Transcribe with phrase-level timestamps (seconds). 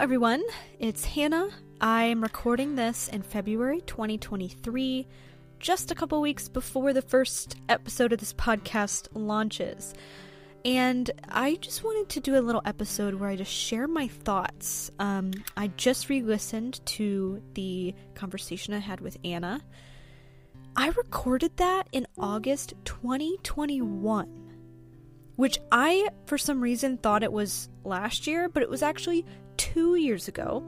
[0.00, 0.42] everyone.
[0.78, 1.50] It's Hannah.
[1.78, 5.06] I'm recording this in February 2023,
[5.58, 9.92] just a couple weeks before the first episode of this podcast launches.
[10.64, 14.90] And I just wanted to do a little episode where I just share my thoughts.
[14.98, 19.60] Um, I just re listened to the conversation I had with Anna.
[20.76, 24.49] I recorded that in August 2021
[25.40, 29.24] which I, for some reason, thought it was last year, but it was actually
[29.56, 30.60] two years ago,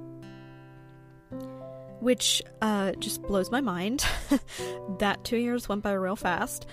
[2.01, 4.03] which uh, just blows my mind.
[4.99, 6.65] that two years went by real fast.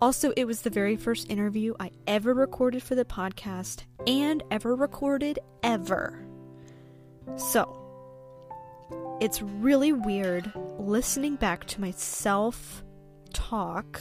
[0.00, 4.76] Also, it was the very first interview I ever recorded for the podcast and ever
[4.76, 6.24] recorded ever.
[7.38, 7.74] So,
[9.20, 12.84] it's really weird listening back to myself
[13.32, 14.00] talk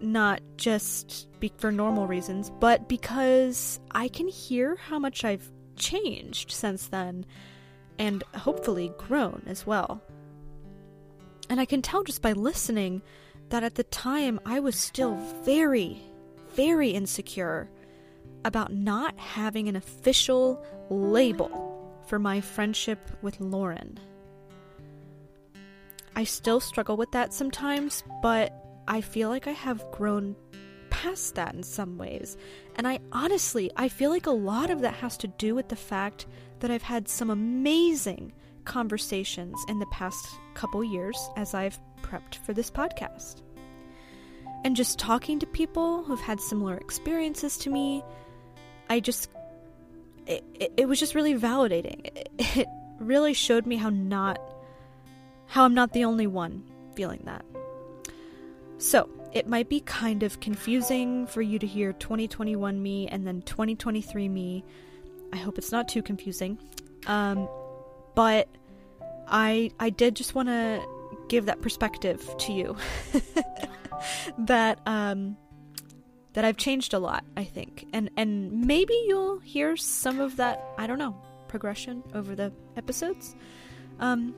[0.00, 1.28] not just
[1.58, 7.24] for normal reasons, but because I can hear how much I've changed since then
[7.98, 10.02] and hopefully grown as well.
[11.48, 13.02] And I can tell just by listening
[13.48, 16.00] that at the time I was still very,
[16.54, 17.68] very insecure
[18.44, 23.98] about not having an official label for my friendship with Lauren.
[26.16, 30.36] I still struggle with that sometimes, but I feel like I have grown
[30.90, 32.36] past that in some ways.
[32.76, 35.76] And I honestly, I feel like a lot of that has to do with the
[35.76, 36.26] fact
[36.60, 38.32] that I've had some amazing
[38.64, 43.42] conversations in the past couple years as I've prepped for this podcast.
[44.62, 48.02] And just talking to people who've had similar experiences to me,
[48.90, 49.30] I just,
[50.26, 52.04] it, it, it was just really validating.
[52.04, 52.66] It, it
[52.98, 54.38] really showed me how not,
[55.46, 56.62] how I'm not the only one
[56.94, 57.44] feeling that.
[58.80, 63.42] So, it might be kind of confusing for you to hear 2021 me and then
[63.42, 64.64] 2023 me.
[65.32, 66.58] I hope it's not too confusing.
[67.06, 67.48] Um,
[68.14, 68.48] but
[69.28, 70.82] I I did just want to
[71.28, 72.76] give that perspective to you
[74.38, 75.36] that um
[76.32, 77.86] that I've changed a lot, I think.
[77.92, 81.16] And and maybe you'll hear some of that, I don't know,
[81.48, 83.36] progression over the episodes.
[84.00, 84.34] Um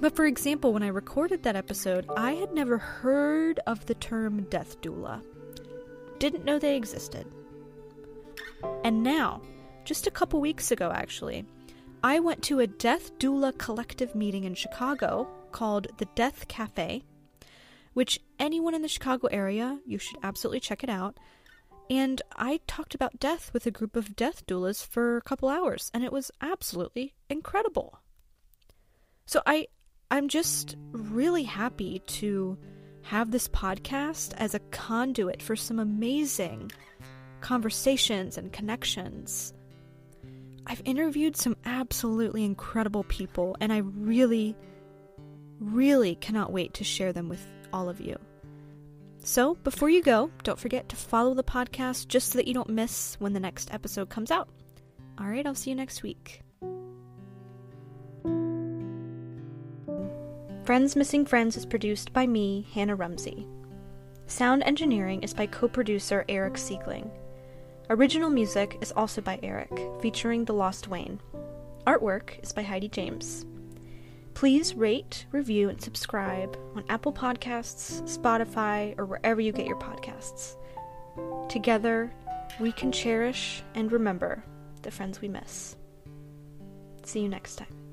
[0.00, 4.42] but for example, when I recorded that episode, I had never heard of the term
[4.44, 5.22] death doula.
[6.18, 7.26] Didn't know they existed.
[8.84, 9.42] And now,
[9.84, 11.44] just a couple weeks ago actually,
[12.02, 17.02] I went to a death doula collective meeting in Chicago called the Death Cafe,
[17.92, 21.18] which anyone in the Chicago area, you should absolutely check it out.
[21.90, 25.90] And I talked about death with a group of death doulas for a couple hours,
[25.94, 28.00] and it was absolutely incredible.
[29.26, 29.66] So I
[30.10, 32.56] I'm just really happy to
[33.02, 36.72] have this podcast as a conduit for some amazing
[37.40, 39.52] conversations and connections.
[40.66, 44.56] I've interviewed some absolutely incredible people, and I really,
[45.60, 48.16] really cannot wait to share them with all of you.
[49.24, 52.70] So, before you go, don't forget to follow the podcast just so that you don't
[52.70, 54.48] miss when the next episode comes out.
[55.18, 56.42] All right, I'll see you next week.
[60.68, 63.46] Friends Missing Friends is produced by me, Hannah Rumsey.
[64.26, 67.10] Sound engineering is by co producer Eric Siegling.
[67.88, 71.20] Original music is also by Eric, featuring The Lost Wayne.
[71.86, 73.46] Artwork is by Heidi James.
[74.34, 80.56] Please rate, review, and subscribe on Apple Podcasts, Spotify, or wherever you get your podcasts.
[81.48, 82.12] Together,
[82.60, 84.44] we can cherish and remember
[84.82, 85.76] the friends we miss.
[87.04, 87.87] See you next time.